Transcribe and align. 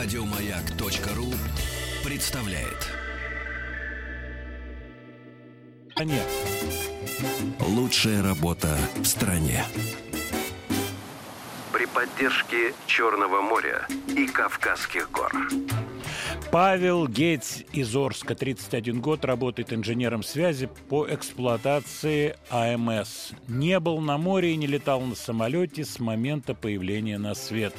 Радиомаяк.ру 0.00 1.26
представляет. 2.08 2.88
Нет. 5.98 6.28
Лучшая 7.58 8.22
работа 8.22 8.78
в 8.94 9.04
стране. 9.04 9.64
При 11.72 11.86
поддержке 11.86 12.74
Черного 12.86 13.40
моря 13.40 13.88
и 14.14 14.28
Кавказских 14.28 15.10
гор. 15.10 15.32
Павел 16.52 17.08
Гейтс 17.08 17.62
из 17.72 17.96
Орска, 17.96 18.36
31 18.36 19.00
год, 19.00 19.24
работает 19.24 19.72
инженером 19.72 20.22
связи 20.22 20.70
по 20.88 21.12
эксплуатации 21.12 22.36
АМС. 22.50 23.32
Не 23.48 23.80
был 23.80 24.00
на 24.00 24.16
море 24.16 24.52
и 24.52 24.56
не 24.56 24.68
летал 24.68 25.00
на 25.00 25.16
самолете 25.16 25.84
с 25.84 25.98
момента 25.98 26.54
появления 26.54 27.18
на 27.18 27.34
свет. 27.34 27.74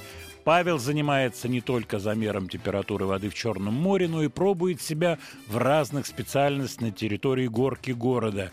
Павел 0.50 0.80
занимается 0.80 1.48
не 1.48 1.62
только 1.62 2.00
замером 2.00 2.50
температуры 2.50 3.06
воды 3.06 3.30
в 3.30 3.36
Черном 3.36 3.76
море, 3.76 4.08
но 4.08 4.24
и 4.24 4.30
пробует 4.30 4.82
себя 4.82 5.20
в 5.46 5.58
разных 5.58 6.08
специальностях 6.08 6.82
на 6.82 6.92
территории 6.92 7.46
горки 7.46 7.92
города. 7.92 8.50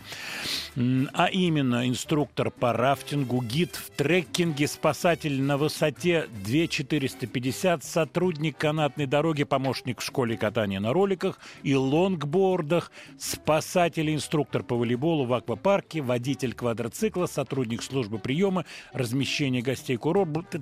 А 0.75 1.25
именно 1.25 1.87
инструктор 1.89 2.51
по 2.51 2.71
рафтингу, 2.71 3.41
гид 3.41 3.75
в 3.75 3.89
треккинге, 3.89 4.67
спасатель 4.67 5.41
на 5.41 5.57
высоте 5.57 6.27
2450, 6.45 7.83
сотрудник 7.83 8.57
канатной 8.57 9.07
дороги, 9.07 9.43
помощник 9.43 9.99
в 9.99 10.03
школе 10.03 10.37
катания 10.37 10.79
на 10.79 10.93
роликах 10.93 11.39
и 11.63 11.73
лонгбордах, 11.73 12.91
спасатель 13.17 14.13
инструктор 14.13 14.61
по 14.61 14.75
волейболу 14.75 15.25
в 15.25 15.33
аквапарке, 15.33 16.01
водитель 16.01 16.53
квадроцикла, 16.53 17.25
сотрудник 17.25 17.81
службы 17.81 18.19
приема, 18.19 18.65
размещения 18.93 19.63
гостей 19.63 19.97
курорта, 19.97 20.59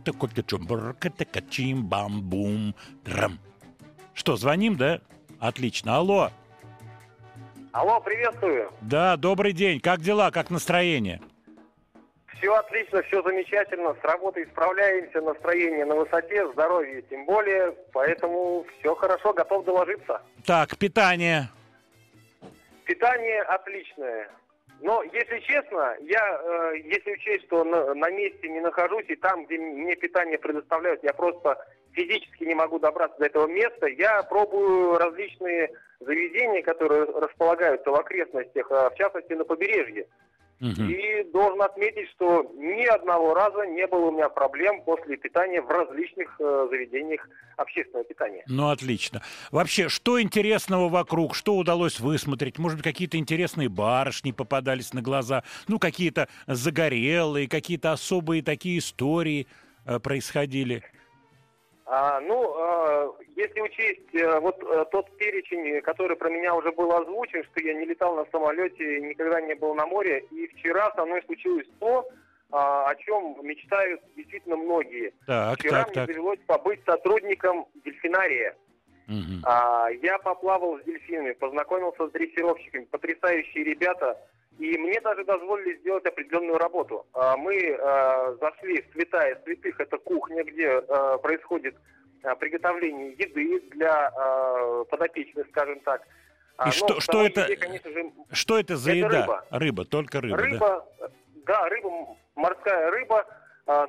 качим 1.32 1.86
бам 1.86 2.22
бум 2.22 2.76
драм 3.04 3.40
Что, 4.14 4.36
звоним, 4.36 4.78
да? 4.78 5.02
Отлично. 5.40 5.98
Алло. 5.98 6.32
Алло, 7.72 8.00
приветствую. 8.00 8.72
Да, 8.82 9.18
добрый 9.18 9.52
день. 9.52 9.82
Как 9.82 10.00
дела, 10.00 10.32
как 10.32 10.50
настроение? 10.50 11.22
Все 12.38 12.54
отлично, 12.54 13.02
все 13.04 13.22
замечательно. 13.22 13.94
С 14.02 14.04
работой 14.04 14.46
справляемся, 14.48 15.20
настроение 15.22 15.86
на 15.86 15.96
высоте, 15.96 16.50
здоровье 16.54 17.02
тем 17.10 17.26
более. 17.26 17.74
Поэтому 17.92 18.66
все 18.80 18.96
хорошо, 18.96 19.34
готов 19.34 19.66
доложиться. 19.66 20.22
Так, 20.46 20.78
питание. 20.78 21.50
Питание 22.86 23.42
отличное. 23.42 24.30
Но, 24.82 25.02
если 25.04 25.40
честно, 25.40 25.96
я, 26.02 26.42
э, 26.42 26.78
если 26.84 27.14
учесть, 27.14 27.46
что 27.46 27.64
на, 27.64 27.94
на 27.94 28.10
месте 28.12 28.48
не 28.50 28.60
нахожусь, 28.60 29.06
и 29.08 29.16
там, 29.16 29.46
где 29.46 29.58
мне 29.58 29.96
питание 29.96 30.38
предоставляют, 30.38 31.04
я 31.04 31.14
просто 31.14 31.58
физически 31.94 32.44
не 32.44 32.56
могу 32.56 32.78
добраться 32.80 33.18
до 33.20 33.26
этого 33.26 33.48
места, 33.48 33.88
я 33.88 34.22
пробую 34.24 34.98
различные 34.98 35.72
заведения, 36.02 36.62
которые 36.62 37.06
располагаются 37.06 37.90
в 37.90 37.96
окрестностях, 37.96 38.70
а 38.70 38.90
в 38.90 38.96
частности 38.96 39.34
на 39.34 39.46
побережье. 39.46 40.08
Угу. 40.62 40.84
И 40.84 41.24
должен 41.34 41.62
отметить, 41.62 42.10
что 42.12 42.44
ни 42.56 42.86
одного 42.86 43.34
раза 43.34 43.66
не 43.66 43.86
было 43.88 44.06
у 44.06 44.12
меня 44.12 44.30
проблем 44.30 44.82
после 44.84 45.18
питания 45.18 45.62
в 45.62 45.70
различных 45.70 46.40
э, 46.40 46.68
заведениях 46.70 47.28
общественного 47.58 48.06
питания. 48.06 48.44
Ну, 48.48 48.70
отлично. 48.70 49.22
Вообще, 49.52 49.90
что 49.90 50.22
интересного 50.22 50.88
вокруг? 50.88 51.36
Что 51.36 51.56
удалось 51.56 52.00
высмотреть? 52.00 52.58
Может 52.58 52.78
быть, 52.78 52.86
какие-то 52.86 53.18
интересные 53.18 53.68
барышни 53.68 54.32
попадались 54.32 54.94
на 54.94 55.02
глаза? 55.02 55.44
Ну, 55.68 55.78
какие-то 55.78 56.30
загорелые, 56.48 57.50
какие-то 57.50 57.92
особые 57.92 58.42
такие 58.42 58.80
истории 58.80 59.48
э, 59.86 60.00
происходили? 60.00 60.84
А, 61.98 62.20
ну, 62.20 62.54
а, 62.58 63.10
если 63.38 63.62
учесть 63.62 64.14
а, 64.22 64.42
вот 64.42 64.62
а, 64.64 64.84
тот 64.84 65.10
перечень, 65.18 65.82
который 65.82 66.18
про 66.18 66.30
меня 66.30 66.54
уже 66.54 66.74
был 66.74 66.92
озвучен, 66.92 67.42
что 67.46 67.64
я 67.64 67.74
не 67.74 67.86
летал 67.86 68.18
на 68.18 68.26
самолете, 68.34 69.00
никогда 69.00 69.40
не 69.40 69.56
был 69.56 69.74
на 69.76 69.86
море, 69.86 70.26
и 70.30 70.46
вчера 70.48 70.92
со 70.94 71.06
мной 71.06 71.24
случилось 71.24 71.68
то, 71.80 72.06
а, 72.52 72.90
о 72.90 72.96
чем 72.96 73.38
мечтают 73.44 74.02
действительно 74.18 74.58
многие. 74.58 75.14
Так, 75.26 75.58
вчера 75.58 75.84
так, 75.84 75.88
мне 75.88 75.96
так. 75.96 76.08
довелось 76.08 76.40
побыть 76.46 76.84
сотрудником 76.86 77.66
дельфинария. 77.86 78.58
Угу. 79.08 79.48
Я 80.02 80.18
поплавал 80.18 80.80
с 80.80 80.84
дельфинами, 80.84 81.32
познакомился 81.32 82.08
с 82.08 82.12
дрессировщиками, 82.12 82.86
потрясающие 82.86 83.64
ребята– 83.64 84.18
и 84.60 84.78
мне 84.78 85.00
даже 85.02 85.24
дозволили 85.26 85.78
сделать 85.80 86.06
определенную 86.06 86.58
работу. 86.58 87.06
А, 87.14 87.36
мы 87.36 87.56
э, 87.56 88.38
зашли 88.40 88.82
в 88.82 88.94
святая 88.94 89.40
святых, 89.44 89.80
это 89.80 89.98
кухня, 89.98 90.44
где 90.44 90.82
э, 90.82 91.18
происходит 91.22 91.76
приготовление 92.40 93.12
еды 93.12 93.60
для 93.70 94.12
подопечных, 94.90 95.46
скажем 95.50 95.80
так. 95.82 96.02
И 96.02 96.66
Но 96.66 96.72
что, 96.72 97.00
что, 97.00 97.24
это, 97.24 97.42
еде, 97.42 97.56
конечно 97.56 97.92
же, 97.92 98.12
что 98.32 98.58
это 98.58 98.78
за 98.78 98.94
это 98.94 98.98
еда? 98.98 99.22
Рыба. 99.22 99.46
рыба, 99.52 99.86
только 99.86 100.22
рыба. 100.22 100.38
Рыба, 100.38 100.88
да, 101.00 101.10
да 101.46 101.70
рыба, 101.70 102.18
морская 102.34 102.90
рыба, 102.90 103.28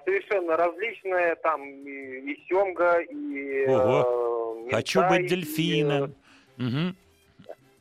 совершенно 0.05 0.57
различная, 0.57 1.37
там 1.37 1.63
и, 1.63 2.33
и 2.33 2.45
семга, 2.47 2.99
и... 3.01 3.67
Ого. 3.69 4.67
Э, 4.67 4.71
Хочу 4.75 5.03
быть 5.09 5.27
дельфином. 5.27 6.15
И, 6.59 6.63
угу. 6.63 6.97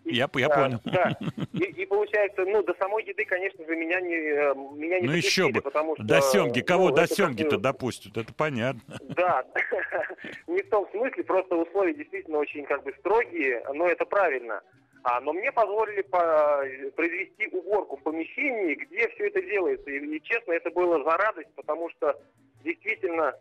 Я, 0.06 0.30
я 0.36 0.48
да, 0.48 0.56
понял. 0.56 0.80
Да. 0.86 1.18
И, 1.54 1.82
и 1.82 1.86
получается, 1.86 2.46
ну, 2.46 2.62
до 2.64 2.74
самой 2.76 3.04
еды, 3.06 3.26
конечно 3.26 3.66
же, 3.66 3.76
меня 3.76 4.00
не, 4.02 4.16
э, 4.16 4.54
меня 4.76 5.00
не 5.00 5.08
Ну 5.08 5.14
еще 5.14 5.50
бы. 5.50 5.62
Потому 5.62 5.96
что, 5.96 6.04
до 6.04 6.22
семги. 6.22 6.60
Кого 6.60 6.90
ну, 6.90 6.96
до 6.96 7.08
семги-то 7.08 7.58
допустят? 7.58 8.18
Это 8.18 8.34
понятно. 8.34 8.98
Да. 9.02 9.44
не 10.48 10.62
в 10.62 10.70
том 10.70 10.88
смысле, 10.92 11.24
просто 11.24 11.56
условия 11.56 11.94
действительно 11.94 12.40
очень 12.40 12.66
как 12.66 12.84
бы 12.84 12.94
строгие, 13.00 13.64
но 13.74 13.88
это 13.88 14.06
правильно. 14.06 14.62
А, 15.04 15.22
но 15.22 15.34
мне 15.34 15.52
позволили 15.52 16.02
по, 16.02 16.64
произвести 16.96 17.48
уборку 17.52 17.98
в 17.98 18.04
помещении, 18.04 18.76
где 18.76 19.08
все 19.10 19.28
это 19.28 19.42
делается. 19.42 19.90
И, 19.90 20.18
и 20.18 20.22
честно, 20.24 20.52
это 20.52 20.72
было 20.72 21.04
за 21.04 21.18
радость, 21.18 21.50
потому 21.56 21.90
что 21.92 22.20
действительно 22.64 23.34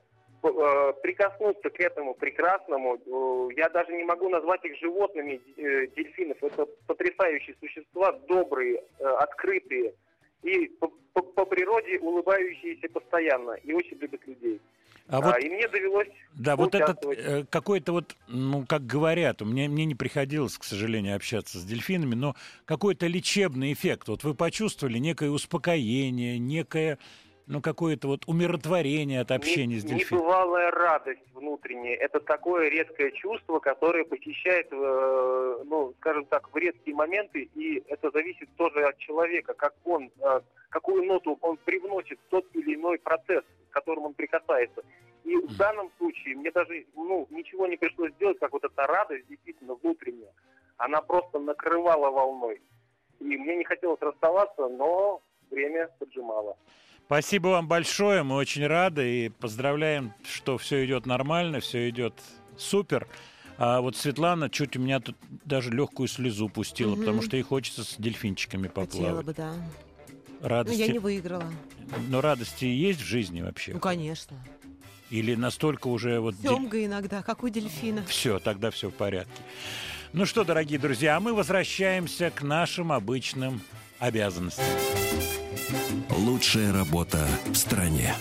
прикоснуться 1.02 1.70
к 1.70 1.80
этому 1.80 2.14
прекрасному. 2.14 2.96
Э, 2.96 3.48
я 3.56 3.68
даже 3.68 3.92
не 3.92 4.04
могу 4.04 4.28
назвать 4.28 4.64
их 4.64 4.76
животными, 4.78 5.40
э, 5.56 5.86
дельфинов. 5.96 6.42
Это 6.42 6.66
потрясающие 6.86 7.56
существа, 7.60 8.12
добрые, 8.28 8.82
открытые 8.98 9.94
и 10.42 10.66
по, 10.66 10.88
по, 11.12 11.22
по 11.22 11.44
природе 11.46 11.98
улыбающиеся 11.98 12.88
постоянно 12.88 13.52
и 13.52 13.72
очень 13.72 13.98
любят 13.98 14.26
людей. 14.26 14.60
А, 15.06 15.18
а 15.18 15.20
вот, 15.20 15.42
и 15.42 15.50
мне 15.50 15.68
довелось 15.68 16.08
Да, 16.34 16.56
вот 16.56 16.74
этот 16.74 17.04
э, 17.04 17.44
какой-то 17.50 17.92
вот, 17.92 18.16
ну, 18.26 18.64
как 18.66 18.86
говорят, 18.86 19.42
мне, 19.42 19.68
мне 19.68 19.84
не 19.84 19.94
приходилось, 19.94 20.56
к 20.56 20.64
сожалению, 20.64 21.16
общаться 21.16 21.58
с 21.58 21.64
дельфинами, 21.64 22.14
но 22.14 22.34
какой-то 22.64 23.06
лечебный 23.06 23.74
эффект. 23.74 24.08
Вот 24.08 24.24
вы 24.24 24.34
почувствовали 24.34 24.96
некое 24.96 25.28
успокоение, 25.28 26.38
некое 26.38 26.98
ну, 27.46 27.60
какое-то 27.60 28.08
вот 28.08 28.24
умиротворение 28.26 29.20
от 29.20 29.30
общения 29.30 29.74
не, 29.74 29.80
с 29.80 29.84
дельфином. 29.84 30.22
Небывалая 30.22 30.70
радость 30.70 31.20
внутренняя. 31.34 31.96
Это 31.96 32.20
такое 32.20 32.68
редкое 32.68 33.10
чувство, 33.12 33.58
которое 33.58 34.04
посещает, 34.04 34.68
э, 34.70 35.62
ну, 35.64 35.94
скажем 35.98 36.24
так, 36.26 36.52
в 36.52 36.56
редкие 36.56 36.96
моменты, 36.96 37.50
и 37.54 37.82
это 37.88 38.10
зависит 38.10 38.48
тоже 38.56 38.84
от 38.84 38.96
человека, 38.98 39.54
как 39.54 39.74
он, 39.84 40.10
э, 40.20 40.40
какую 40.70 41.04
ноту 41.04 41.38
он 41.42 41.58
привносит 41.58 42.18
в 42.26 42.30
тот 42.30 42.46
или 42.54 42.74
иной 42.74 42.98
процесс, 42.98 43.44
к 43.70 43.74
которому 43.74 44.06
он 44.06 44.14
прикасается. 44.14 44.82
И 45.24 45.36
в 45.36 45.56
данном 45.56 45.90
случае 45.98 46.36
мне 46.36 46.50
даже, 46.50 46.84
ну, 46.94 47.26
ничего 47.30 47.66
не 47.66 47.76
пришлось 47.76 48.12
сделать, 48.12 48.38
как 48.38 48.52
вот 48.52 48.64
эта 48.64 48.86
радость 48.86 49.26
действительно 49.28 49.74
внутренняя. 49.74 50.32
Она 50.76 51.00
просто 51.00 51.38
накрывала 51.38 52.10
волной. 52.10 52.60
И 53.20 53.24
мне 53.24 53.56
не 53.56 53.64
хотелось 53.64 54.00
расставаться, 54.00 54.68
но 54.68 55.22
время 55.50 55.88
поджимало. 55.98 56.56
Спасибо 57.06 57.48
вам 57.48 57.68
большое, 57.68 58.22
мы 58.22 58.36
очень 58.36 58.66
рады 58.66 59.26
и 59.26 59.28
поздравляем, 59.28 60.14
что 60.26 60.56
все 60.56 60.84
идет 60.86 61.04
нормально, 61.04 61.60
все 61.60 61.88
идет 61.90 62.14
супер. 62.56 63.06
А 63.58 63.80
вот 63.80 63.96
Светлана 63.96 64.48
чуть 64.48 64.76
у 64.76 64.80
меня 64.80 65.00
тут 65.00 65.16
даже 65.44 65.70
легкую 65.70 66.08
слезу 66.08 66.48
пустила, 66.48 66.92
угу. 66.92 67.00
потому 67.00 67.22
что 67.22 67.36
ей 67.36 67.42
хочется 67.42 67.84
с 67.84 67.96
дельфинчиками 67.98 68.68
поплавать. 68.68 68.92
Хотела 68.92 69.22
бы, 69.22 69.34
да. 69.34 69.54
Радости... 70.40 70.78
Но 70.78 70.84
я 70.86 70.92
не 70.92 70.98
выиграла. 70.98 71.52
Но 72.08 72.20
радости 72.20 72.64
есть 72.64 73.00
в 73.00 73.04
жизни 73.04 73.42
вообще? 73.42 73.74
Ну, 73.74 73.80
конечно. 73.80 74.36
Или 75.10 75.34
настолько 75.34 75.88
уже 75.88 76.20
вот... 76.20 76.34
Семга 76.36 76.78
дель... 76.78 76.86
иногда, 76.86 77.22
как 77.22 77.44
у 77.44 77.48
дельфина. 77.48 78.04
Все, 78.06 78.38
тогда 78.38 78.70
все 78.70 78.90
в 78.90 78.94
порядке. 78.94 79.42
Ну 80.12 80.26
что, 80.26 80.44
дорогие 80.44 80.78
друзья, 80.78 81.20
мы 81.20 81.34
возвращаемся 81.34 82.30
к 82.30 82.42
нашим 82.42 82.92
обычным 82.92 83.60
обязанностям. 84.04 84.64
Лучшая 86.10 86.72
работа 86.72 87.26
в 87.46 87.54
стране. 87.54 88.14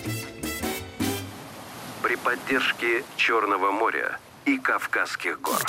При 2.02 2.16
поддержке 2.16 3.04
Черного 3.16 3.70
моря 3.70 4.18
и 4.46 4.58
Кавказских 4.58 5.40
гор. 5.40 5.60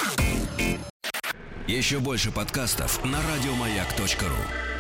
Еще 1.68 2.00
больше 2.00 2.32
подкастов 2.32 3.04
на 3.04 3.20
радиомаяк.ру. 3.22 4.75